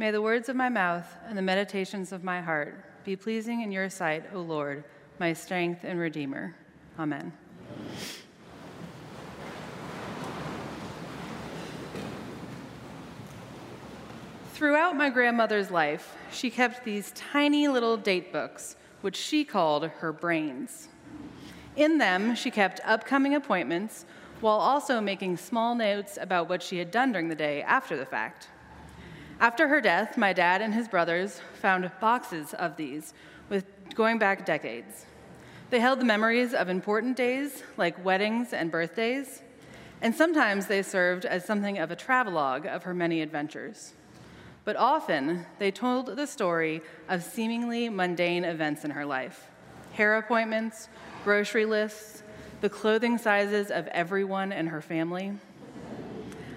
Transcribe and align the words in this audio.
May 0.00 0.12
the 0.12 0.22
words 0.22 0.48
of 0.48 0.54
my 0.54 0.68
mouth 0.68 1.12
and 1.26 1.36
the 1.36 1.42
meditations 1.42 2.12
of 2.12 2.22
my 2.22 2.40
heart 2.40 2.84
be 3.04 3.16
pleasing 3.16 3.62
in 3.62 3.72
your 3.72 3.90
sight, 3.90 4.26
O 4.32 4.40
Lord, 4.40 4.84
my 5.18 5.32
strength 5.32 5.82
and 5.82 5.98
redeemer. 5.98 6.54
Amen. 7.00 7.32
Throughout 14.52 14.96
my 14.96 15.10
grandmother's 15.10 15.72
life, 15.72 16.16
she 16.30 16.48
kept 16.48 16.84
these 16.84 17.10
tiny 17.16 17.66
little 17.66 17.96
date 17.96 18.32
books, 18.32 18.76
which 19.00 19.16
she 19.16 19.44
called 19.44 19.84
her 19.88 20.12
brains. 20.12 20.86
In 21.74 21.98
them, 21.98 22.36
she 22.36 22.52
kept 22.52 22.80
upcoming 22.84 23.34
appointments 23.34 24.06
while 24.40 24.58
also 24.58 25.00
making 25.00 25.38
small 25.38 25.74
notes 25.74 26.16
about 26.20 26.48
what 26.48 26.62
she 26.62 26.78
had 26.78 26.92
done 26.92 27.10
during 27.10 27.28
the 27.28 27.34
day 27.34 27.62
after 27.62 27.96
the 27.96 28.06
fact. 28.06 28.48
After 29.40 29.68
her 29.68 29.80
death, 29.80 30.16
my 30.16 30.32
dad 30.32 30.62
and 30.62 30.74
his 30.74 30.88
brothers 30.88 31.40
found 31.54 31.90
boxes 32.00 32.54
of 32.54 32.76
these, 32.76 33.14
with 33.48 33.66
going 33.94 34.18
back 34.18 34.44
decades. 34.44 35.06
They 35.70 35.78
held 35.78 36.00
the 36.00 36.04
memories 36.04 36.54
of 36.54 36.68
important 36.68 37.16
days 37.16 37.62
like 37.76 38.04
weddings 38.04 38.52
and 38.52 38.70
birthdays, 38.70 39.42
and 40.02 40.14
sometimes 40.14 40.66
they 40.66 40.82
served 40.82 41.24
as 41.24 41.44
something 41.44 41.78
of 41.78 41.90
a 41.90 41.96
travelogue 41.96 42.66
of 42.66 42.82
her 42.82 42.94
many 42.94 43.22
adventures. 43.22 43.92
But 44.64 44.76
often 44.76 45.46
they 45.58 45.70
told 45.70 46.16
the 46.16 46.26
story 46.26 46.82
of 47.08 47.22
seemingly 47.22 47.88
mundane 47.88 48.44
events 48.44 48.84
in 48.84 48.90
her 48.90 49.06
life 49.06 49.46
hair 49.92 50.16
appointments, 50.16 50.88
grocery 51.24 51.64
lists, 51.64 52.22
the 52.60 52.68
clothing 52.68 53.18
sizes 53.18 53.70
of 53.70 53.86
everyone 53.88 54.52
in 54.52 54.68
her 54.68 54.80
family. 54.80 55.32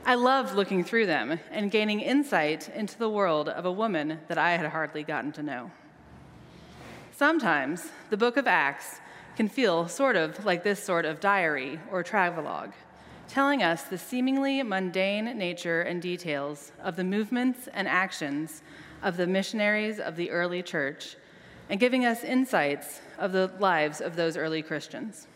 I 0.04 0.16
loved 0.16 0.56
looking 0.56 0.84
through 0.84 1.06
them 1.06 1.40
and 1.52 1.70
gaining 1.70 2.00
insight 2.00 2.70
into 2.70 2.98
the 2.98 3.10
world 3.10 3.48
of 3.48 3.66
a 3.66 3.72
woman 3.72 4.20
that 4.28 4.38
I 4.38 4.54
had 4.54 4.66
hardly 4.66 5.04
gotten 5.04 5.32
to 5.34 5.44
know. 5.44 5.70
Sometimes 7.12 7.88
the 8.10 8.18
book 8.18 8.36
of 8.36 8.48
Acts 8.48 9.00
can 9.38 9.48
feel 9.48 9.88
sort 9.88 10.16
of 10.16 10.44
like 10.44 10.64
this 10.64 10.84
sort 10.84 11.06
of 11.06 11.20
diary 11.20 11.80
or 11.92 12.02
travelogue, 12.02 12.72
telling 13.28 13.62
us 13.62 13.84
the 13.84 13.98
seemingly 13.98 14.64
mundane 14.64 15.38
nature 15.38 15.82
and 15.82 16.02
details 16.02 16.72
of 16.82 16.96
the 16.96 17.04
movements 17.04 17.70
and 17.72 17.88
actions 17.88 18.64
of 19.04 19.18
the 19.18 19.28
missionaries 19.28 20.00
of 20.00 20.16
the 20.16 20.32
early 20.32 20.64
church 20.64 21.16
and 21.70 21.80
giving 21.80 22.06
us 22.06 22.24
insights 22.24 23.02
of 23.20 23.34
the 23.34 23.52
lives 23.60 24.02
of 24.02 24.16
those 24.16 24.36
early 24.36 24.64
Christians. 24.64 25.28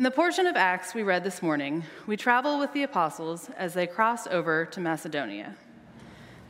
In 0.00 0.04
the 0.04 0.10
portion 0.10 0.46
of 0.46 0.56
Acts 0.56 0.94
we 0.94 1.02
read 1.02 1.24
this 1.24 1.42
morning, 1.42 1.84
we 2.06 2.16
travel 2.16 2.58
with 2.58 2.72
the 2.72 2.84
apostles 2.84 3.50
as 3.58 3.74
they 3.74 3.86
cross 3.86 4.26
over 4.26 4.64
to 4.64 4.80
Macedonia. 4.80 5.54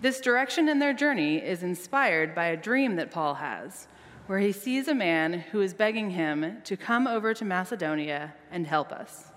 This 0.00 0.20
direction 0.20 0.68
in 0.68 0.78
their 0.78 0.92
journey 0.92 1.38
is 1.38 1.64
inspired 1.64 2.32
by 2.32 2.46
a 2.46 2.56
dream 2.56 2.94
that 2.94 3.10
Paul 3.10 3.34
has, 3.34 3.88
where 4.28 4.38
he 4.38 4.52
sees 4.52 4.86
a 4.86 4.94
man 4.94 5.32
who 5.32 5.62
is 5.62 5.74
begging 5.74 6.10
him 6.10 6.58
to 6.62 6.76
come 6.76 7.08
over 7.08 7.34
to 7.34 7.44
Macedonia 7.44 8.34
and 8.52 8.68
help 8.68 8.92
us. 8.92 9.32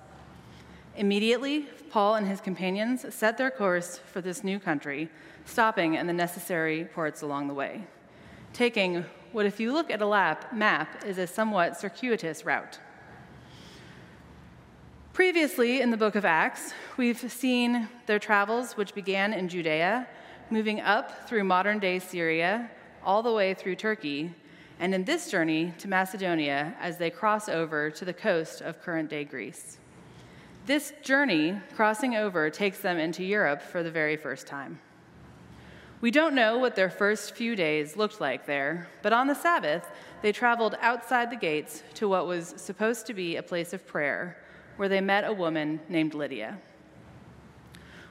Immediately, 0.96 1.62
Paul 1.90 2.14
and 2.14 2.28
his 2.28 2.40
companions 2.40 3.12
set 3.12 3.40
their 3.40 3.50
course 3.50 3.98
for 3.98 4.22
this 4.22 4.44
new 4.44 4.60
country, 4.60 5.10
stopping 5.46 5.96
in 5.96 6.06
the 6.06 6.14
necessary 6.14 6.86
ports 6.86 7.24
along 7.24 7.48
the 7.48 7.56
way, 7.56 7.88
taking 8.54 9.06
what, 9.32 9.48
if 9.48 9.60
you 9.60 9.74
look 9.74 9.90
at 9.90 10.04
a 10.04 10.06
lap, 10.06 10.54
map, 10.54 11.04
is 11.04 11.18
a 11.18 11.26
somewhat 11.26 11.80
circuitous 11.80 12.46
route. 12.46 12.78
Previously 15.14 15.80
in 15.80 15.92
the 15.92 15.98
book 15.98 16.16
of 16.16 16.26
Acts, 16.26 16.74
we've 16.98 17.32
seen 17.32 17.88
their 18.08 18.18
travels, 18.18 18.74
which 18.74 18.96
began 18.96 19.32
in 19.32 19.48
Judea, 19.48 20.08
moving 20.50 20.82
up 20.82 21.30
through 21.30 21.44
modern 21.44 21.78
day 21.78 22.00
Syria, 22.00 22.72
all 23.04 23.22
the 23.22 23.32
way 23.32 23.54
through 23.54 23.76
Turkey, 23.76 24.34
and 24.80 24.92
in 24.92 25.04
this 25.04 25.30
journey 25.30 25.72
to 25.78 25.88
Macedonia 25.88 26.76
as 26.82 26.98
they 26.98 27.12
cross 27.12 27.48
over 27.48 27.92
to 27.92 28.06
the 28.06 28.14
coast 28.14 28.62
of 28.62 28.82
current 28.82 29.08
day 29.08 29.24
Greece. 29.24 29.78
This 30.66 30.94
journey, 31.04 31.62
crossing 31.76 32.16
over, 32.16 32.50
takes 32.50 32.80
them 32.80 32.98
into 32.98 33.24
Europe 33.24 33.62
for 33.62 33.84
the 33.84 33.92
very 33.92 34.18
first 34.18 34.48
time. 34.48 34.80
We 36.02 36.10
don't 36.10 36.34
know 36.34 36.58
what 36.58 36.76
their 36.76 36.90
first 36.90 37.36
few 37.36 37.56
days 37.56 37.96
looked 37.96 38.20
like 38.20 38.48
there, 38.48 38.88
but 39.04 39.14
on 39.14 39.28
the 39.28 39.36
Sabbath, 39.36 39.88
they 40.24 40.32
traveled 40.32 40.76
outside 40.82 41.30
the 41.30 41.36
gates 41.36 41.84
to 41.94 42.10
what 42.10 42.26
was 42.26 42.56
supposed 42.58 43.06
to 43.06 43.14
be 43.14 43.36
a 43.36 43.44
place 43.44 43.74
of 43.74 43.86
prayer 43.86 44.38
where 44.78 44.90
they 44.90 45.02
met 45.02 45.24
a 45.24 45.34
woman 45.34 45.80
named 45.90 46.14
Lydia. 46.14 46.60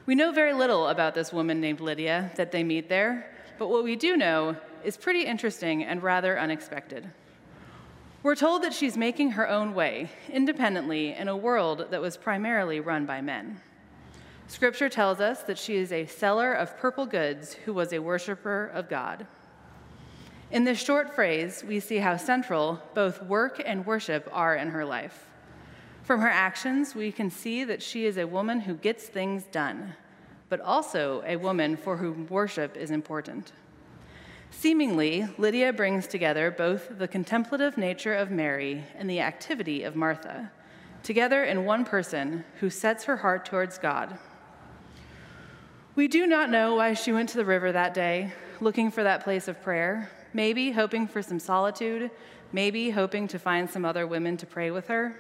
We 0.05 0.15
know 0.15 0.33
very 0.33 0.53
little 0.53 0.89
about 0.89 1.15
this 1.15 1.33
woman 1.33 1.61
named 1.61 1.81
Lydia 1.81 2.33
that 2.37 2.53
they 2.53 2.65
meet 2.65 2.89
there, 2.89 3.31
but 3.59 3.69
what 3.69 3.85
we 3.85 3.97
do 3.97 4.17
know 4.17 4.57
is 4.85 4.97
pretty 4.97 5.23
interesting 5.25 5.85
and 5.85 6.03
rather 6.03 6.39
unexpected. 6.39 7.11
We're 8.23 8.37
told 8.37 8.63
that 8.63 8.73
she's 8.73 8.97
making 8.97 9.33
her 9.33 9.49
own 9.49 9.75
way 9.75 10.11
independently 10.29 11.13
in 11.13 11.29
a 11.29 11.37
world 11.37 11.87
that 11.91 12.01
was 12.01 12.17
primarily 12.17 12.81
run 12.81 13.07
by 13.07 13.21
men. 13.21 13.61
Scripture 14.47 14.89
tells 14.89 15.19
us 15.19 15.43
that 15.45 15.59
she 15.59 15.77
is 15.77 15.93
a 15.93 16.07
seller 16.07 16.53
of 16.53 16.77
purple 16.79 17.07
goods 17.07 17.55
who 17.65 17.73
was 17.73 17.93
a 17.93 18.01
worshiper 18.01 18.71
of 18.75 18.89
God. 18.89 19.27
In 20.51 20.65
this 20.65 20.79
short 20.79 21.15
phrase, 21.15 21.65
we 21.67 21.81
see 21.81 21.97
how 21.97 22.17
central 22.17 22.81
both 22.95 23.23
work 23.23 23.63
and 23.65 23.87
worship 23.87 24.29
are 24.31 24.55
in 24.55 24.69
her 24.69 24.85
life. 24.85 25.27
From 26.03 26.21
her 26.21 26.29
actions, 26.29 26.97
we 26.97 27.13
can 27.13 27.31
see 27.31 27.63
that 27.63 27.81
she 27.81 28.07
is 28.07 28.17
a 28.17 28.27
woman 28.27 28.61
who 28.61 28.75
gets 28.75 29.05
things 29.05 29.45
done, 29.45 29.95
but 30.49 30.61
also 30.61 31.23
a 31.25 31.37
woman 31.37 31.77
for 31.77 31.97
whom 31.97 32.27
worship 32.27 32.77
is 32.77 32.91
important. 32.91 33.53
Seemingly, 34.51 35.29
Lydia 35.39 35.73
brings 35.73 36.09
together 36.09 36.51
both 36.51 36.99
the 36.99 37.07
contemplative 37.07 37.79
nature 37.79 38.15
of 38.15 38.33
Mary 38.33 38.85
and 38.97 39.09
the 39.09 39.21
activity 39.21 39.85
of 39.85 39.95
Martha, 39.95 40.51
together 41.05 41.45
in 41.45 41.65
one 41.65 41.85
person 41.85 42.45
who 42.59 42.69
sets 42.69 43.05
her 43.05 43.19
heart 43.19 43.47
towards 43.47 43.79
God. 43.79 44.19
We 45.95 46.09
do 46.09 46.27
not 46.27 46.51
know 46.51 46.75
why 46.75 46.95
she 46.95 47.13
went 47.13 47.29
to 47.31 47.37
the 47.37 47.45
river 47.45 47.71
that 47.71 47.95
day, 47.95 48.33
looking 48.61 48.91
for 48.91 49.05
that 49.05 49.23
place 49.23 49.47
of 49.47 49.63
prayer, 49.63 50.11
maybe 50.33 50.73
hoping 50.73 51.07
for 51.07 51.23
some 51.23 51.39
solitude, 51.39 52.11
maybe 52.53 52.91
hoping 52.91 53.29
to 53.29 53.39
find 53.39 53.71
some 53.71 53.85
other 53.85 54.05
women 54.05 54.37
to 54.39 54.47
pray 54.47 54.73
with 54.73 54.89
her 54.89 55.15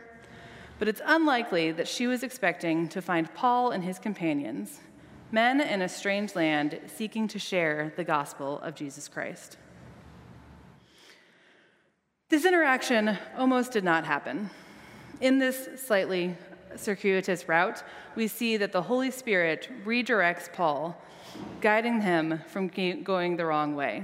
but 0.82 0.88
it's 0.88 1.00
unlikely 1.06 1.70
that 1.70 1.86
she 1.86 2.08
was 2.08 2.24
expecting 2.24 2.88
to 2.88 3.00
find 3.00 3.32
Paul 3.34 3.70
and 3.70 3.84
his 3.84 4.00
companions, 4.00 4.80
men 5.30 5.60
in 5.60 5.80
a 5.80 5.88
strange 5.88 6.34
land 6.34 6.80
seeking 6.88 7.28
to 7.28 7.38
share 7.38 7.92
the 7.96 8.02
gospel 8.02 8.58
of 8.62 8.74
Jesus 8.74 9.06
Christ. 9.06 9.58
This 12.30 12.44
interaction 12.44 13.16
almost 13.38 13.70
did 13.70 13.84
not 13.84 14.04
happen. 14.04 14.50
In 15.20 15.38
this 15.38 15.68
slightly 15.76 16.36
circuitous 16.74 17.48
route, 17.48 17.84
we 18.16 18.26
see 18.26 18.56
that 18.56 18.72
the 18.72 18.82
Holy 18.82 19.12
Spirit 19.12 19.70
redirects 19.84 20.52
Paul, 20.52 21.00
guiding 21.60 22.00
him 22.00 22.40
from 22.48 22.66
going 22.66 23.36
the 23.36 23.46
wrong 23.46 23.76
way. 23.76 24.02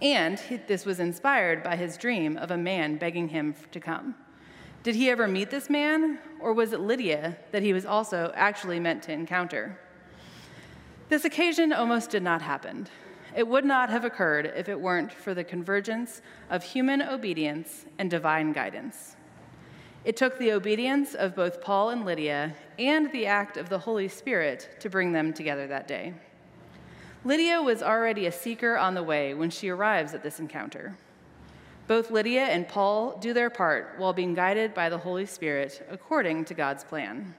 And 0.00 0.40
this 0.68 0.86
was 0.86 1.00
inspired 1.00 1.64
by 1.64 1.74
his 1.74 1.96
dream 1.96 2.36
of 2.36 2.52
a 2.52 2.56
man 2.56 2.98
begging 2.98 3.30
him 3.30 3.56
to 3.72 3.80
come. 3.80 4.14
Did 4.82 4.94
he 4.94 5.10
ever 5.10 5.28
meet 5.28 5.50
this 5.50 5.68
man, 5.68 6.18
or 6.40 6.54
was 6.54 6.72
it 6.72 6.80
Lydia 6.80 7.36
that 7.52 7.62
he 7.62 7.74
was 7.74 7.84
also 7.84 8.32
actually 8.34 8.80
meant 8.80 9.02
to 9.02 9.12
encounter? 9.12 9.78
This 11.10 11.26
occasion 11.26 11.70
almost 11.72 12.10
did 12.10 12.22
not 12.22 12.40
happen. 12.40 12.86
It 13.36 13.46
would 13.46 13.66
not 13.66 13.90
have 13.90 14.06
occurred 14.06 14.52
if 14.56 14.70
it 14.70 14.80
weren't 14.80 15.12
for 15.12 15.34
the 15.34 15.44
convergence 15.44 16.22
of 16.48 16.64
human 16.64 17.02
obedience 17.02 17.84
and 17.98 18.10
divine 18.10 18.52
guidance. 18.52 19.16
It 20.04 20.16
took 20.16 20.38
the 20.38 20.52
obedience 20.52 21.14
of 21.14 21.36
both 21.36 21.60
Paul 21.60 21.90
and 21.90 22.06
Lydia 22.06 22.54
and 22.78 23.12
the 23.12 23.26
act 23.26 23.58
of 23.58 23.68
the 23.68 23.80
Holy 23.80 24.08
Spirit 24.08 24.76
to 24.80 24.88
bring 24.88 25.12
them 25.12 25.34
together 25.34 25.66
that 25.66 25.88
day. 25.88 26.14
Lydia 27.22 27.60
was 27.60 27.82
already 27.82 28.24
a 28.24 28.32
seeker 28.32 28.78
on 28.78 28.94
the 28.94 29.02
way 29.02 29.34
when 29.34 29.50
she 29.50 29.68
arrives 29.68 30.14
at 30.14 30.22
this 30.22 30.40
encounter. 30.40 30.96
Both 31.90 32.12
Lydia 32.12 32.44
and 32.44 32.68
Paul 32.68 33.18
do 33.18 33.32
their 33.32 33.50
part 33.50 33.94
while 33.96 34.12
being 34.12 34.32
guided 34.32 34.74
by 34.74 34.88
the 34.88 34.98
Holy 34.98 35.26
Spirit 35.26 35.84
according 35.90 36.44
to 36.44 36.54
God's 36.54 36.84
plan, 36.84 37.34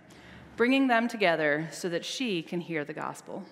bringing 0.57 0.87
them 0.87 1.07
together 1.07 1.69
so 1.71 1.87
that 1.87 2.03
she 2.03 2.41
can 2.41 2.59
hear 2.59 2.83
the 2.83 2.91
gospel. 2.91 3.45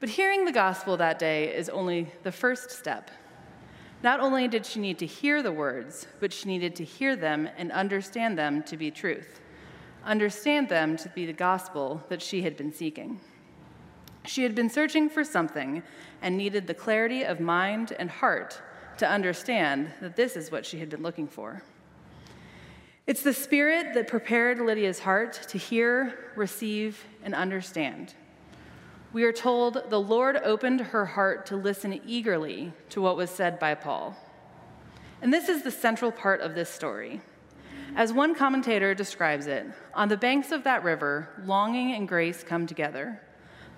But 0.00 0.08
hearing 0.08 0.46
the 0.46 0.50
gospel 0.50 0.96
that 0.96 1.18
day 1.18 1.54
is 1.54 1.68
only 1.68 2.10
the 2.22 2.32
first 2.32 2.70
step. 2.70 3.10
Not 4.02 4.18
only 4.18 4.48
did 4.48 4.64
she 4.64 4.80
need 4.80 4.98
to 5.00 5.04
hear 5.04 5.42
the 5.42 5.52
words, 5.52 6.06
but 6.20 6.32
she 6.32 6.48
needed 6.48 6.74
to 6.76 6.84
hear 6.84 7.14
them 7.14 7.46
and 7.58 7.70
understand 7.70 8.38
them 8.38 8.62
to 8.62 8.78
be 8.78 8.90
truth, 8.90 9.42
understand 10.06 10.70
them 10.70 10.96
to 10.96 11.10
be 11.10 11.26
the 11.26 11.34
gospel 11.34 12.02
that 12.08 12.22
she 12.22 12.40
had 12.40 12.56
been 12.56 12.72
seeking. 12.72 13.20
She 14.24 14.42
had 14.42 14.54
been 14.54 14.70
searching 14.70 15.10
for 15.10 15.22
something 15.22 15.82
and 16.22 16.34
needed 16.34 16.66
the 16.66 16.72
clarity 16.72 17.24
of 17.24 17.40
mind 17.40 17.94
and 17.98 18.10
heart 18.10 18.62
to 18.98 19.08
understand 19.08 19.92
that 20.00 20.16
this 20.16 20.36
is 20.36 20.50
what 20.50 20.64
she 20.66 20.78
had 20.78 20.88
been 20.88 21.02
looking 21.02 21.28
for. 21.28 21.62
It's 23.06 23.22
the 23.22 23.32
spirit 23.32 23.94
that 23.94 24.08
prepared 24.08 24.58
Lydia's 24.58 24.98
heart 25.00 25.34
to 25.50 25.58
hear, 25.58 26.32
receive, 26.34 27.04
and 27.22 27.34
understand. 27.34 28.14
we 29.12 29.24
are 29.24 29.32
told 29.32 29.82
the 29.88 29.98
Lord 29.98 30.36
opened 30.44 30.80
her 30.80 31.06
heart 31.06 31.46
to 31.46 31.56
listen 31.56 32.00
eagerly 32.04 32.72
to 32.90 33.00
what 33.00 33.16
was 33.16 33.30
said 33.30 33.58
by 33.58 33.74
Paul. 33.74 34.14
And 35.22 35.32
this 35.32 35.48
is 35.48 35.62
the 35.62 35.70
central 35.70 36.12
part 36.12 36.42
of 36.42 36.54
this 36.54 36.68
story. 36.68 37.22
As 37.94 38.12
one 38.12 38.34
commentator 38.34 38.94
describes 38.94 39.46
it, 39.46 39.66
on 39.94 40.10
the 40.10 40.18
banks 40.18 40.52
of 40.52 40.64
that 40.64 40.84
river, 40.84 41.30
longing 41.46 41.94
and 41.94 42.06
grace 42.06 42.44
come 42.44 42.66
together. 42.66 43.22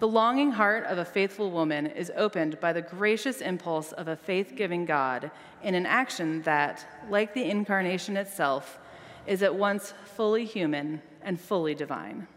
The 0.01 0.09
longing 0.09 0.53
heart 0.53 0.85
of 0.85 0.99
a 0.99 1.05
faithful 1.05 1.51
woman 1.51 1.87
is 1.87 2.13
opened 2.17 2.61
by 2.61 2.73
the 2.73 2.83
gracious 2.83 3.41
impulse 3.41 3.91
of 3.91 4.07
a 4.07 4.15
faith 4.15 4.53
giving 4.55 4.85
God 4.85 5.33
in 5.61 5.75
an 5.75 5.87
action 5.87 6.43
that, 6.43 6.87
like 7.11 7.35
the 7.35 7.51
incarnation 7.51 8.17
itself, 8.17 8.79
is 9.27 9.43
at 9.43 9.57
once 9.57 9.95
fully 10.05 10.45
human 10.45 11.03
and 11.23 11.41
fully 11.41 11.75
divine. 11.75 12.29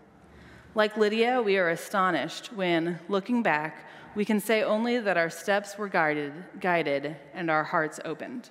Like 0.73 0.97
Lydia, 0.97 1.39
we 1.39 1.57
are 1.57 1.69
astonished 1.69 2.51
when, 2.51 2.99
looking 3.07 3.43
back, 3.43 3.87
we 4.15 4.25
can 4.25 4.39
say 4.39 4.63
only 4.63 4.97
that 4.99 5.17
our 5.17 5.29
steps 5.29 5.77
were 5.77 5.87
guided, 5.87 6.33
guided 6.59 7.15
and 7.33 7.51
our 7.51 7.65
hearts 7.65 7.99
opened. 8.03 8.49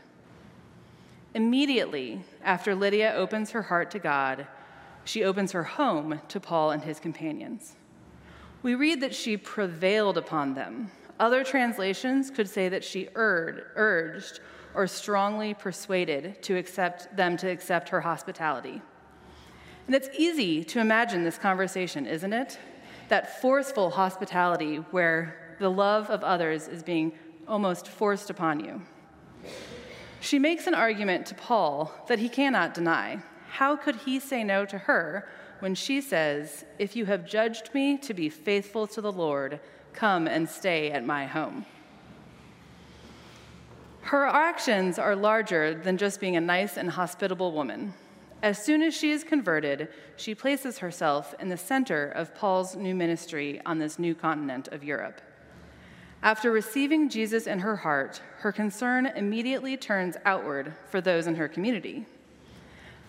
Immediately 1.34 2.24
after 2.44 2.76
Lydia 2.76 3.12
opens 3.14 3.50
her 3.50 3.62
heart 3.62 3.90
to 3.90 3.98
God, 3.98 4.46
she 5.04 5.24
opens 5.24 5.50
her 5.52 5.64
home 5.64 6.20
to 6.28 6.38
Paul 6.38 6.70
and 6.70 6.84
his 6.84 7.00
companions. 7.00 7.74
We 8.62 8.74
read 8.74 9.00
that 9.00 9.14
she 9.14 9.36
prevailed 9.36 10.18
upon 10.18 10.54
them. 10.54 10.90
Other 11.18 11.44
translations 11.44 12.30
could 12.30 12.48
say 12.48 12.68
that 12.68 12.84
she 12.84 13.08
urged 13.14 14.40
or 14.74 14.86
strongly 14.86 15.54
persuaded 15.54 16.42
to 16.42 16.56
accept 16.56 17.16
them 17.16 17.36
to 17.38 17.50
accept 17.50 17.88
her 17.88 18.00
hospitality. 18.00 18.80
And 19.86 19.94
it's 19.94 20.08
easy 20.16 20.62
to 20.64 20.78
imagine 20.78 21.24
this 21.24 21.38
conversation, 21.38 22.06
isn't 22.06 22.32
it? 22.32 22.58
That 23.08 23.40
forceful 23.40 23.90
hospitality 23.90 24.76
where 24.76 25.56
the 25.58 25.70
love 25.70 26.10
of 26.10 26.22
others 26.22 26.68
is 26.68 26.82
being 26.82 27.12
almost 27.48 27.88
forced 27.88 28.30
upon 28.30 28.60
you. 28.60 28.82
She 30.20 30.38
makes 30.38 30.66
an 30.66 30.74
argument 30.74 31.26
to 31.26 31.34
Paul 31.34 31.92
that 32.08 32.18
he 32.18 32.28
cannot 32.28 32.74
deny. 32.74 33.20
How 33.48 33.74
could 33.74 33.96
he 33.96 34.20
say 34.20 34.44
no 34.44 34.64
to 34.66 34.78
her 34.78 35.28
when 35.60 35.74
she 35.74 36.00
says, 36.00 36.64
If 36.78 36.96
you 36.96 37.06
have 37.06 37.26
judged 37.26 37.72
me 37.72 37.96
to 37.98 38.12
be 38.12 38.28
faithful 38.28 38.86
to 38.88 39.00
the 39.00 39.12
Lord, 39.12 39.60
come 39.92 40.26
and 40.26 40.48
stay 40.48 40.90
at 40.90 41.06
my 41.06 41.26
home? 41.26 41.66
Her 44.02 44.26
actions 44.26 44.98
are 44.98 45.14
larger 45.14 45.74
than 45.74 45.96
just 45.96 46.20
being 46.20 46.36
a 46.36 46.40
nice 46.40 46.76
and 46.76 46.90
hospitable 46.90 47.52
woman. 47.52 47.94
As 48.42 48.62
soon 48.62 48.82
as 48.82 48.94
she 48.94 49.10
is 49.10 49.22
converted, 49.22 49.88
she 50.16 50.34
places 50.34 50.78
herself 50.78 51.34
in 51.38 51.48
the 51.48 51.56
center 51.56 52.08
of 52.08 52.34
Paul's 52.34 52.74
new 52.74 52.94
ministry 52.94 53.60
on 53.66 53.78
this 53.78 53.98
new 53.98 54.14
continent 54.14 54.68
of 54.68 54.82
Europe. 54.82 55.20
After 56.22 56.50
receiving 56.50 57.08
Jesus 57.08 57.46
in 57.46 57.60
her 57.60 57.76
heart, 57.76 58.20
her 58.38 58.52
concern 58.52 59.06
immediately 59.06 59.76
turns 59.76 60.16
outward 60.24 60.74
for 60.90 61.00
those 61.00 61.26
in 61.26 61.34
her 61.36 61.48
community. 61.48 62.06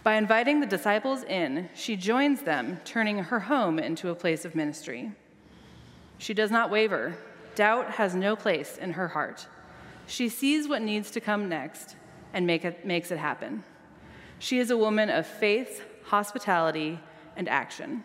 By 0.03 0.15
inviting 0.15 0.59
the 0.59 0.65
disciples 0.65 1.23
in, 1.23 1.69
she 1.75 1.95
joins 1.95 2.41
them, 2.41 2.79
turning 2.83 3.19
her 3.19 3.41
home 3.41 3.77
into 3.77 4.09
a 4.09 4.15
place 4.15 4.45
of 4.45 4.55
ministry. 4.55 5.11
She 6.17 6.33
does 6.33 6.49
not 6.49 6.71
waver. 6.71 7.17
Doubt 7.53 7.91
has 7.91 8.15
no 8.15 8.35
place 8.35 8.77
in 8.77 8.93
her 8.93 9.09
heart. 9.09 9.47
She 10.07 10.27
sees 10.27 10.67
what 10.67 10.81
needs 10.81 11.11
to 11.11 11.19
come 11.19 11.47
next 11.47 11.95
and 12.33 12.47
make 12.47 12.65
it, 12.65 12.83
makes 12.83 13.11
it 13.11 13.19
happen. 13.19 13.63
She 14.39 14.57
is 14.57 14.71
a 14.71 14.77
woman 14.77 15.09
of 15.09 15.27
faith, 15.27 15.83
hospitality, 16.05 16.99
and 17.35 17.47
action. 17.47 18.03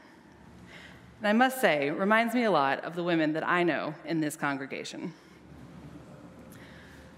And 1.20 1.28
I 1.28 1.32
must 1.32 1.62
say, 1.62 1.90
reminds 1.90 2.34
me 2.34 2.44
a 2.44 2.50
lot 2.50 2.84
of 2.84 2.94
the 2.94 3.02
women 3.02 3.32
that 3.32 3.48
I 3.48 3.62
know 3.62 3.94
in 4.04 4.20
this 4.20 4.36
congregation. 4.36 5.14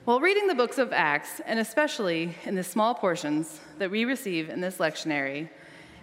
While 0.09 0.21
reading 0.21 0.47
the 0.47 0.55
books 0.55 0.79
of 0.79 0.91
Acts, 0.91 1.43
and 1.45 1.59
especially 1.59 2.35
in 2.47 2.55
the 2.55 2.65
small 2.65 2.95
portions 2.95 3.61
that 3.77 3.91
we 3.91 4.07
receive 4.07 4.49
in 4.49 4.63
this 4.63 4.79
lectionary, 4.79 5.51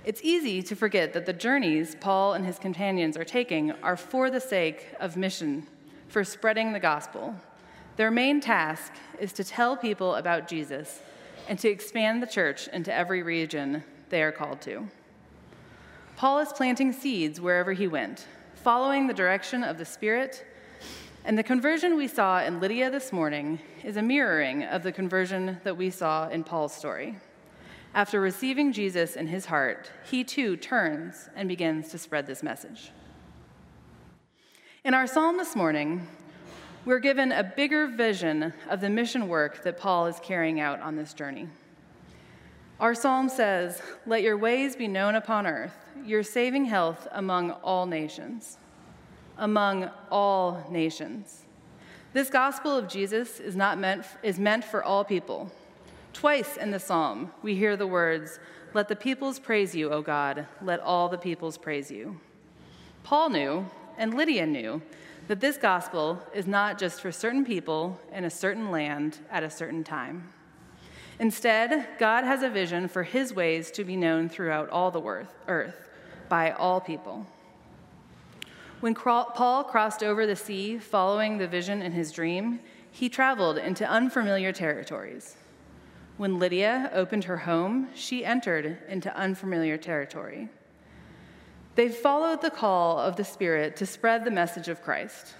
it's 0.03 0.21
easy 0.23 0.61
to 0.61 0.75
forget 0.75 1.11
that 1.13 1.25
the 1.25 1.33
journeys 1.33 1.95
Paul 1.99 2.33
and 2.33 2.45
his 2.45 2.59
companions 2.59 3.17
are 3.17 3.23
taking 3.23 3.71
are 3.81 3.97
for 3.97 4.29
the 4.29 4.39
sake 4.39 4.89
of 4.99 5.17
mission, 5.17 5.65
for 6.07 6.23
spreading 6.23 6.71
the 6.71 6.79
gospel. 6.79 7.33
Their 7.95 8.11
main 8.11 8.41
task 8.41 8.93
is 9.19 9.33
to 9.33 9.43
tell 9.43 9.75
people 9.75 10.13
about 10.13 10.47
Jesus 10.47 11.01
and 11.49 11.57
to 11.57 11.67
expand 11.67 12.21
the 12.21 12.27
church 12.27 12.67
into 12.67 12.93
every 12.93 13.23
region 13.23 13.83
they 14.09 14.21
are 14.21 14.31
called 14.31 14.61
to. 14.61 14.87
Paul 16.15 16.37
is 16.37 16.53
planting 16.53 16.93
seeds 16.93 17.41
wherever 17.41 17.73
he 17.73 17.87
went, 17.87 18.27
following 18.53 19.07
the 19.07 19.15
direction 19.15 19.63
of 19.63 19.79
the 19.79 19.85
Spirit. 19.85 20.45
And 21.27 21.35
the 21.35 21.43
conversion 21.43 21.97
we 21.97 22.07
saw 22.07 22.43
in 22.43 22.59
Lydia 22.59 22.91
this 22.91 23.11
morning 23.11 23.57
is 23.83 23.97
a 23.97 24.01
mirroring 24.03 24.61
of 24.63 24.83
the 24.83 24.91
conversion 24.91 25.57
that 25.63 25.75
we 25.75 25.89
saw 25.89 26.29
in 26.29 26.43
Paul's 26.43 26.71
story. 26.71 27.17
After 27.95 28.21
receiving 28.21 28.71
Jesus 28.71 29.15
in 29.15 29.25
his 29.25 29.47
heart, 29.47 29.89
he 30.07 30.23
too 30.23 30.55
turns 30.55 31.27
and 31.35 31.49
begins 31.49 31.89
to 31.89 31.97
spread 31.97 32.27
this 32.27 32.43
message. 32.43 32.91
In 34.83 34.93
our 34.93 35.07
psalm 35.07 35.37
this 35.37 35.55
morning, 35.55 36.07
we're 36.85 36.99
given 36.99 37.31
a 37.31 37.43
bigger 37.43 37.87
vision 37.87 38.53
of 38.69 38.79
the 38.79 38.89
mission 38.91 39.27
work 39.27 39.63
that 39.63 39.79
Paul 39.79 40.05
is 40.05 40.19
carrying 40.19 40.59
out 40.59 40.79
on 40.81 40.95
this 40.95 41.15
journey. 41.15 41.47
Our 42.79 42.93
psalm 42.93 43.29
says, 43.29 43.81
Let 44.05 44.21
your 44.21 44.37
ways 44.37 44.75
be 44.75 44.87
known 44.87 45.15
upon 45.15 45.47
earth, 45.47 45.75
your 46.05 46.21
saving 46.21 46.65
health 46.65 47.07
among 47.11 47.49
all 47.49 47.87
nations. 47.87 48.59
Among 49.37 49.89
all 50.09 50.65
nations. 50.69 51.43
This 52.13 52.29
gospel 52.29 52.77
of 52.77 52.87
Jesus 52.87 53.39
is, 53.39 53.55
not 53.55 53.77
meant, 53.77 54.05
is 54.23 54.39
meant 54.39 54.63
for 54.63 54.83
all 54.83 55.03
people. 55.03 55.51
Twice 56.13 56.55
in 56.55 56.71
the 56.71 56.79
psalm, 56.79 57.31
we 57.41 57.55
hear 57.55 57.75
the 57.75 57.87
words, 57.87 58.39
Let 58.73 58.87
the 58.87 58.95
peoples 58.95 59.37
praise 59.37 59.75
you, 59.75 59.91
O 59.91 60.01
God, 60.01 60.47
let 60.61 60.79
all 60.79 61.09
the 61.09 61.17
peoples 61.17 61.57
praise 61.57 61.91
you. 61.91 62.21
Paul 63.03 63.29
knew, 63.29 63.65
and 63.97 64.13
Lydia 64.13 64.45
knew, 64.45 64.81
that 65.27 65.41
this 65.41 65.57
gospel 65.57 66.21
is 66.33 66.47
not 66.47 66.77
just 66.77 67.01
for 67.01 67.11
certain 67.11 67.43
people 67.43 67.99
in 68.13 68.23
a 68.23 68.29
certain 68.29 68.71
land 68.71 69.19
at 69.29 69.43
a 69.43 69.49
certain 69.49 69.83
time. 69.83 70.29
Instead, 71.19 71.87
God 71.97 72.23
has 72.23 72.43
a 72.43 72.49
vision 72.49 72.87
for 72.87 73.03
his 73.03 73.33
ways 73.33 73.71
to 73.71 73.83
be 73.83 73.95
known 73.95 74.29
throughout 74.29 74.69
all 74.69 74.91
the 74.91 75.25
earth 75.47 75.89
by 76.29 76.51
all 76.51 76.79
people. 76.79 77.25
When 78.81 78.93
Paul 78.93 79.63
crossed 79.63 80.03
over 80.03 80.27
the 80.27 80.35
sea 80.35 80.77
following 80.77 81.37
the 81.37 81.47
vision 81.47 81.81
in 81.81 81.91
his 81.93 82.11
dream, 82.11 82.59
he 82.91 83.09
traveled 83.09 83.57
into 83.57 83.87
unfamiliar 83.87 84.51
territories. 84.51 85.37
When 86.17 86.39
Lydia 86.39 86.91
opened 86.93 87.23
her 87.25 87.37
home, 87.37 87.89
she 87.95 88.23
entered 88.23 88.77
into 88.87 89.15
unfamiliar 89.15 89.77
territory. 89.77 90.49
They 91.75 91.89
followed 91.89 92.41
the 92.41 92.51
call 92.51 92.99
of 92.99 93.15
the 93.17 93.25
Spirit 93.25 93.75
to 93.77 93.85
spread 93.85 94.23
the 94.23 94.31
message 94.31 94.69
of 94.69 94.81
Christ. 94.81 95.33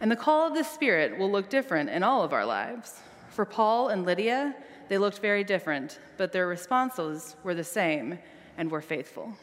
And 0.00 0.10
the 0.10 0.16
call 0.16 0.46
of 0.46 0.54
the 0.54 0.64
Spirit 0.64 1.18
will 1.18 1.30
look 1.30 1.50
different 1.50 1.90
in 1.90 2.02
all 2.02 2.22
of 2.22 2.32
our 2.32 2.46
lives. 2.46 3.00
For 3.28 3.44
Paul 3.44 3.88
and 3.88 4.04
Lydia, 4.04 4.54
they 4.88 4.98
looked 4.98 5.18
very 5.18 5.44
different, 5.44 5.98
but 6.16 6.32
their 6.32 6.46
responses 6.46 7.36
were 7.42 7.54
the 7.54 7.64
same 7.64 8.18
and 8.56 8.70
were 8.70 8.82
faithful. 8.82 9.36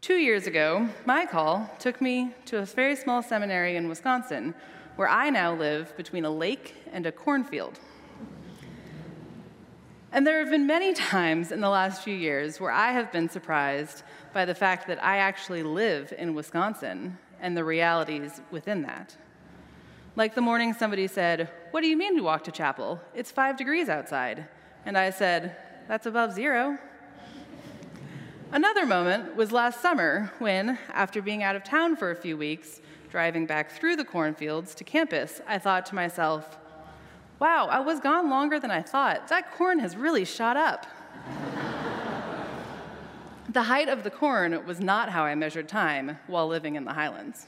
Two 0.00 0.14
years 0.14 0.46
ago, 0.46 0.88
my 1.06 1.26
call 1.26 1.68
took 1.80 2.00
me 2.00 2.32
to 2.46 2.58
a 2.58 2.64
very 2.64 2.94
small 2.94 3.20
seminary 3.20 3.74
in 3.74 3.88
Wisconsin, 3.88 4.54
where 4.94 5.08
I 5.08 5.28
now 5.28 5.52
live 5.52 5.96
between 5.96 6.24
a 6.24 6.30
lake 6.30 6.76
and 6.92 7.04
a 7.04 7.10
cornfield. 7.10 7.80
And 10.12 10.24
there 10.24 10.38
have 10.38 10.50
been 10.50 10.68
many 10.68 10.94
times 10.94 11.50
in 11.50 11.60
the 11.60 11.68
last 11.68 12.04
few 12.04 12.14
years 12.14 12.60
where 12.60 12.70
I 12.70 12.92
have 12.92 13.10
been 13.10 13.28
surprised 13.28 14.04
by 14.32 14.44
the 14.44 14.54
fact 14.54 14.86
that 14.86 15.02
I 15.02 15.16
actually 15.16 15.64
live 15.64 16.14
in 16.16 16.32
Wisconsin 16.32 17.18
and 17.40 17.56
the 17.56 17.64
realities 17.64 18.40
within 18.52 18.82
that. 18.82 19.16
Like 20.14 20.36
the 20.36 20.40
morning 20.40 20.74
somebody 20.74 21.08
said, 21.08 21.50
What 21.72 21.80
do 21.80 21.88
you 21.88 21.96
mean 21.96 22.14
we 22.14 22.20
walk 22.20 22.44
to 22.44 22.52
chapel? 22.52 23.00
It's 23.14 23.32
five 23.32 23.56
degrees 23.56 23.88
outside. 23.88 24.46
And 24.86 24.96
I 24.96 25.10
said, 25.10 25.56
That's 25.88 26.06
above 26.06 26.32
zero. 26.32 26.78
Another 28.50 28.86
moment 28.86 29.36
was 29.36 29.52
last 29.52 29.82
summer 29.82 30.32
when, 30.38 30.78
after 30.94 31.20
being 31.20 31.42
out 31.42 31.54
of 31.54 31.64
town 31.64 31.96
for 31.96 32.10
a 32.10 32.16
few 32.16 32.34
weeks, 32.34 32.80
driving 33.10 33.44
back 33.44 33.70
through 33.70 33.96
the 33.96 34.06
cornfields 34.06 34.74
to 34.76 34.84
campus, 34.84 35.42
I 35.46 35.58
thought 35.58 35.84
to 35.86 35.94
myself, 35.94 36.56
wow, 37.38 37.68
I 37.70 37.80
was 37.80 38.00
gone 38.00 38.30
longer 38.30 38.58
than 38.58 38.70
I 38.70 38.80
thought. 38.80 39.28
That 39.28 39.52
corn 39.52 39.80
has 39.80 39.96
really 39.96 40.24
shot 40.24 40.56
up. 40.56 40.86
the 43.50 43.64
height 43.64 43.90
of 43.90 44.02
the 44.02 44.10
corn 44.10 44.66
was 44.66 44.80
not 44.80 45.10
how 45.10 45.24
I 45.24 45.34
measured 45.34 45.68
time 45.68 46.18
while 46.26 46.48
living 46.48 46.76
in 46.76 46.86
the 46.86 46.94
highlands. 46.94 47.44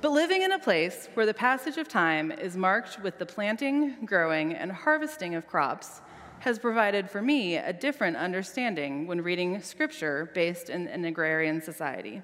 But 0.00 0.12
living 0.12 0.42
in 0.42 0.52
a 0.52 0.58
place 0.60 1.08
where 1.14 1.26
the 1.26 1.34
passage 1.34 1.78
of 1.78 1.88
time 1.88 2.30
is 2.30 2.56
marked 2.56 3.02
with 3.02 3.18
the 3.18 3.26
planting, 3.26 3.96
growing, 4.04 4.54
and 4.54 4.70
harvesting 4.70 5.34
of 5.34 5.48
crops 5.48 6.00
has 6.44 6.58
provided 6.58 7.08
for 7.08 7.22
me 7.22 7.56
a 7.56 7.72
different 7.72 8.18
understanding 8.18 9.06
when 9.06 9.22
reading 9.22 9.62
scripture 9.62 10.30
based 10.34 10.68
in 10.68 10.86
an 10.88 11.06
agrarian 11.06 11.58
society. 11.62 12.20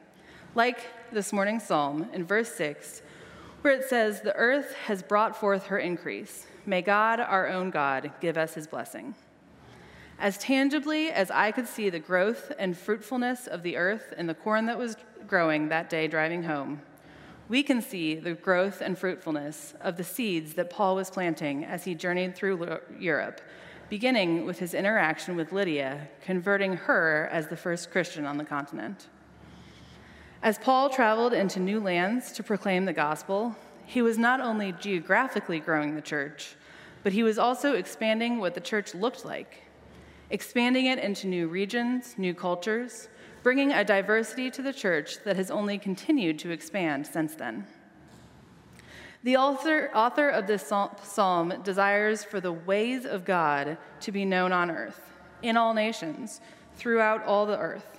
like 0.54 0.78
this 1.10 1.32
morning's 1.32 1.62
psalm 1.62 2.06
in 2.12 2.22
verse 2.22 2.52
6, 2.52 3.00
where 3.62 3.72
it 3.72 3.88
says, 3.88 4.20
The 4.20 4.36
earth 4.36 4.74
has 4.84 5.02
brought 5.02 5.34
forth 5.34 5.68
her 5.68 5.78
increase. 5.78 6.46
May 6.66 6.82
God, 6.82 7.18
our 7.18 7.48
own 7.48 7.70
God, 7.70 8.12
give 8.20 8.36
us 8.36 8.52
his 8.52 8.66
blessing. 8.66 9.14
As 10.18 10.36
tangibly 10.36 11.10
as 11.10 11.30
I 11.30 11.50
could 11.50 11.66
see 11.66 11.88
the 11.88 11.98
growth 11.98 12.52
and 12.58 12.76
fruitfulness 12.76 13.46
of 13.46 13.62
the 13.62 13.78
earth 13.78 14.12
and 14.18 14.28
the 14.28 14.34
corn 14.34 14.66
that 14.66 14.76
was 14.76 14.98
growing 15.26 15.70
that 15.70 15.88
day 15.88 16.08
driving 16.08 16.42
home, 16.42 16.82
we 17.48 17.62
can 17.62 17.80
see 17.80 18.16
the 18.16 18.34
growth 18.34 18.82
and 18.82 18.98
fruitfulness 18.98 19.72
of 19.80 19.96
the 19.96 20.04
seeds 20.04 20.52
that 20.54 20.68
Paul 20.68 20.94
was 20.94 21.08
planting 21.08 21.64
as 21.64 21.84
he 21.84 21.94
journeyed 21.94 22.36
through 22.36 22.80
Europe, 22.98 23.40
beginning 23.90 24.46
with 24.46 24.60
his 24.60 24.72
interaction 24.72 25.34
with 25.34 25.52
Lydia, 25.52 26.08
converting 26.22 26.74
her 26.74 27.28
as 27.32 27.48
the 27.48 27.56
first 27.56 27.90
Christian 27.90 28.24
on 28.24 28.38
the 28.38 28.44
continent. 28.44 29.08
As 30.42 30.58
Paul 30.58 30.88
traveled 30.88 31.32
into 31.32 31.58
new 31.58 31.80
lands 31.80 32.30
to 32.32 32.44
proclaim 32.44 32.84
the 32.84 32.92
gospel, 32.92 33.56
he 33.84 34.00
was 34.00 34.16
not 34.16 34.40
only 34.40 34.72
geographically 34.72 35.58
growing 35.58 35.96
the 35.96 36.00
church, 36.00 36.54
but 37.02 37.12
he 37.12 37.24
was 37.24 37.36
also 37.36 37.74
expanding 37.74 38.38
what 38.38 38.54
the 38.54 38.60
church 38.60 38.94
looked 38.94 39.24
like, 39.24 39.64
expanding 40.30 40.86
it 40.86 41.00
into 41.00 41.26
new 41.26 41.48
regions, 41.48 42.14
new 42.16 42.32
cultures, 42.32 43.08
bringing 43.42 43.72
a 43.72 43.84
diversity 43.84 44.52
to 44.52 44.62
the 44.62 44.72
church 44.72 45.16
that 45.24 45.34
has 45.34 45.50
only 45.50 45.78
continued 45.78 46.38
to 46.38 46.50
expand 46.50 47.06
since 47.06 47.34
then. 47.34 47.66
The 49.22 49.36
author, 49.36 49.90
author 49.94 50.30
of 50.30 50.46
this 50.46 50.66
psalm 50.66 51.54
desires 51.62 52.24
for 52.24 52.40
the 52.40 52.52
ways 52.52 53.04
of 53.04 53.24
God 53.24 53.76
to 54.00 54.12
be 54.12 54.24
known 54.24 54.50
on 54.52 54.70
earth, 54.70 55.12
in 55.42 55.58
all 55.58 55.74
nations, 55.74 56.40
throughout 56.76 57.24
all 57.24 57.44
the 57.44 57.58
earth. 57.58 57.98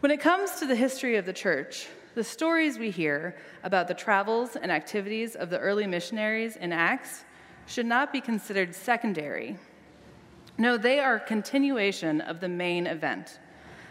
When 0.00 0.12
it 0.12 0.20
comes 0.20 0.52
to 0.56 0.66
the 0.66 0.76
history 0.76 1.16
of 1.16 1.24
the 1.24 1.32
church, 1.32 1.88
the 2.14 2.24
stories 2.24 2.78
we 2.78 2.90
hear 2.90 3.36
about 3.62 3.88
the 3.88 3.94
travels 3.94 4.56
and 4.56 4.70
activities 4.70 5.34
of 5.34 5.48
the 5.48 5.58
early 5.58 5.86
missionaries 5.86 6.56
in 6.56 6.72
Acts 6.72 7.24
should 7.64 7.86
not 7.86 8.12
be 8.12 8.20
considered 8.20 8.74
secondary. 8.74 9.56
No, 10.58 10.76
they 10.76 11.00
are 11.00 11.16
a 11.16 11.20
continuation 11.20 12.20
of 12.20 12.40
the 12.40 12.48
main 12.48 12.86
event 12.86 13.38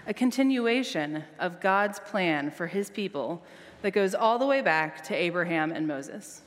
a 0.08 0.14
continuation 0.14 1.24
of 1.40 1.62
God's 1.62 2.00
plan 2.00 2.50
for 2.50 2.68
his 2.68 2.90
people 2.90 3.44
that 3.82 3.92
goes 3.92 4.14
all 4.14 4.38
the 4.38 4.46
way 4.46 4.62
back 4.62 5.04
to 5.06 5.16
Abraham 5.16 5.72
and 5.72 5.88
Moses. 5.88 6.42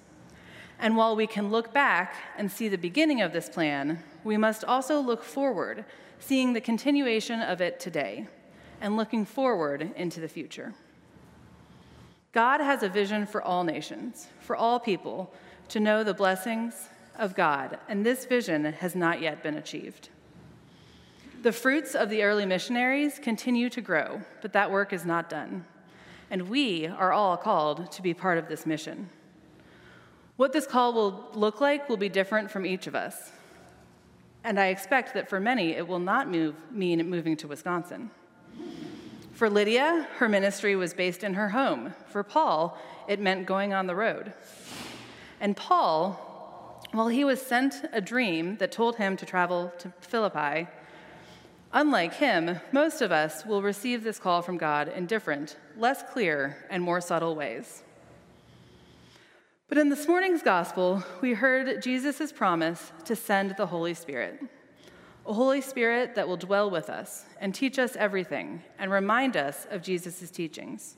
And 0.78 0.96
while 0.96 1.16
we 1.16 1.26
can 1.26 1.50
look 1.50 1.72
back 1.72 2.14
and 2.36 2.50
see 2.50 2.68
the 2.68 2.78
beginning 2.78 3.20
of 3.20 3.32
this 3.32 3.48
plan, 3.48 4.02
we 4.22 4.36
must 4.36 4.64
also 4.64 5.00
look 5.00 5.22
forward, 5.22 5.84
seeing 6.18 6.52
the 6.52 6.60
continuation 6.60 7.40
of 7.40 7.60
it 7.60 7.78
today 7.78 8.26
and 8.80 8.96
looking 8.96 9.24
forward 9.24 9.92
into 9.96 10.20
the 10.20 10.28
future. 10.28 10.74
God 12.32 12.60
has 12.60 12.82
a 12.82 12.88
vision 12.88 13.26
for 13.26 13.40
all 13.40 13.62
nations, 13.62 14.26
for 14.40 14.56
all 14.56 14.80
people, 14.80 15.32
to 15.68 15.80
know 15.80 16.02
the 16.02 16.14
blessings 16.14 16.88
of 17.16 17.36
God, 17.36 17.78
and 17.88 18.04
this 18.04 18.24
vision 18.24 18.64
has 18.64 18.96
not 18.96 19.20
yet 19.20 19.42
been 19.42 19.56
achieved. 19.56 20.08
The 21.42 21.52
fruits 21.52 21.94
of 21.94 22.10
the 22.10 22.22
early 22.22 22.46
missionaries 22.46 23.18
continue 23.18 23.70
to 23.70 23.80
grow, 23.80 24.22
but 24.42 24.52
that 24.54 24.70
work 24.70 24.92
is 24.92 25.04
not 25.04 25.30
done. 25.30 25.64
And 26.34 26.48
we 26.48 26.88
are 26.88 27.12
all 27.12 27.36
called 27.36 27.92
to 27.92 28.02
be 28.02 28.12
part 28.12 28.38
of 28.38 28.48
this 28.48 28.66
mission. 28.66 29.08
What 30.34 30.52
this 30.52 30.66
call 30.66 30.92
will 30.92 31.28
look 31.32 31.60
like 31.60 31.88
will 31.88 31.96
be 31.96 32.08
different 32.08 32.50
from 32.50 32.66
each 32.66 32.88
of 32.88 32.96
us. 32.96 33.30
And 34.42 34.58
I 34.58 34.66
expect 34.66 35.14
that 35.14 35.30
for 35.30 35.38
many, 35.38 35.74
it 35.74 35.86
will 35.86 36.00
not 36.00 36.28
move, 36.28 36.56
mean 36.72 37.08
moving 37.08 37.36
to 37.36 37.46
Wisconsin. 37.46 38.10
For 39.30 39.48
Lydia, 39.48 40.08
her 40.16 40.28
ministry 40.28 40.74
was 40.74 40.92
based 40.92 41.22
in 41.22 41.34
her 41.34 41.50
home. 41.50 41.94
For 42.08 42.24
Paul, 42.24 42.76
it 43.06 43.20
meant 43.20 43.46
going 43.46 43.72
on 43.72 43.86
the 43.86 43.94
road. 43.94 44.32
And 45.38 45.56
Paul, 45.56 46.80
while 46.90 47.06
he 47.06 47.24
was 47.24 47.40
sent 47.40 47.76
a 47.92 48.00
dream 48.00 48.56
that 48.56 48.72
told 48.72 48.96
him 48.96 49.16
to 49.18 49.24
travel 49.24 49.72
to 49.78 49.92
Philippi, 50.00 50.66
Unlike 51.76 52.14
him, 52.14 52.60
most 52.70 53.02
of 53.02 53.10
us 53.10 53.44
will 53.44 53.60
receive 53.60 54.04
this 54.04 54.20
call 54.20 54.42
from 54.42 54.58
God 54.58 54.86
in 54.86 55.06
different, 55.06 55.56
less 55.76 56.04
clear, 56.12 56.56
and 56.70 56.80
more 56.80 57.00
subtle 57.00 57.34
ways. 57.34 57.82
But 59.66 59.78
in 59.78 59.88
this 59.88 60.06
morning's 60.06 60.44
gospel, 60.44 61.02
we 61.20 61.32
heard 61.32 61.82
Jesus' 61.82 62.30
promise 62.30 62.92
to 63.06 63.16
send 63.16 63.56
the 63.56 63.66
Holy 63.66 63.92
Spirit, 63.92 64.40
a 65.26 65.32
Holy 65.32 65.60
Spirit 65.60 66.14
that 66.14 66.28
will 66.28 66.36
dwell 66.36 66.70
with 66.70 66.88
us 66.88 67.24
and 67.40 67.52
teach 67.52 67.76
us 67.80 67.96
everything 67.96 68.62
and 68.78 68.92
remind 68.92 69.36
us 69.36 69.66
of 69.68 69.82
Jesus' 69.82 70.30
teachings, 70.30 70.94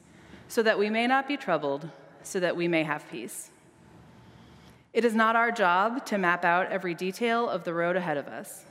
so 0.46 0.62
that 0.62 0.78
we 0.78 0.90
may 0.90 1.06
not 1.06 1.26
be 1.26 1.38
troubled, 1.38 1.88
so 2.22 2.38
that 2.38 2.54
we 2.54 2.68
may 2.68 2.82
have 2.82 3.10
peace. 3.10 3.50
It 4.92 5.06
is 5.06 5.14
not 5.14 5.36
our 5.36 5.50
job 5.50 6.04
to 6.04 6.18
map 6.18 6.44
out 6.44 6.70
every 6.70 6.92
detail 6.92 7.48
of 7.48 7.64
the 7.64 7.72
road 7.72 7.96
ahead 7.96 8.18
of 8.18 8.28
us. 8.28 8.66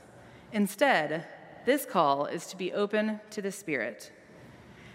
Instead, 0.52 1.26
this 1.66 1.84
call 1.84 2.26
is 2.26 2.46
to 2.46 2.56
be 2.56 2.72
open 2.72 3.20
to 3.30 3.42
the 3.42 3.52
Spirit. 3.52 4.12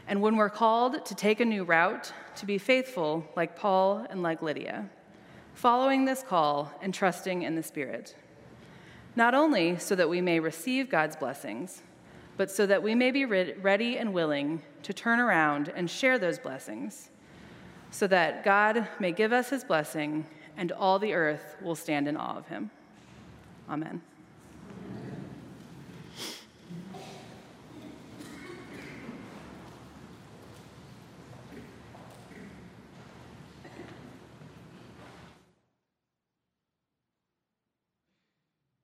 And 0.08 0.22
when 0.22 0.38
we're 0.38 0.50
called 0.50 1.06
to 1.06 1.14
take 1.14 1.40
a 1.40 1.46
new 1.46 1.64
route, 1.64 2.12
to 2.38 2.46
be 2.46 2.58
faithful 2.58 3.26
like 3.36 3.56
Paul 3.56 4.08
and 4.10 4.24
like 4.24 4.42
Lydia, 4.42 4.90
following 5.54 6.06
this 6.06 6.24
call 6.24 6.72
and 6.82 6.94
trusting 6.94 7.44
in 7.44 7.56
the 7.56 7.62
Spirit. 7.62 8.16
Not 9.16 9.36
only 9.36 9.78
so 9.78 9.96
that 9.96 10.10
we 10.10 10.22
may 10.22 10.40
receive 10.40 10.90
God's 10.90 11.18
blessings, 11.18 11.84
but 12.38 12.50
so 12.50 12.66
that 12.66 12.82
we 12.82 12.96
may 12.96 13.12
be 13.12 13.26
ready 13.26 13.98
and 13.98 14.14
willing 14.14 14.62
to 14.84 14.94
turn 14.94 15.20
around 15.20 15.72
and 15.76 15.90
share 15.90 16.18
those 16.18 16.40
blessings, 16.40 17.10
so 17.92 18.08
that 18.08 18.46
God 18.46 18.88
may 19.00 19.12
give 19.12 19.34
us 19.34 19.50
his 19.50 19.66
blessing 19.66 20.26
and 20.56 20.72
all 20.72 21.00
the 21.00 21.14
earth 21.14 21.58
will 21.62 21.76
stand 21.76 22.08
in 22.08 22.16
awe 22.16 22.38
of 22.38 22.48
him. 22.48 22.72
Amen. 23.70 24.02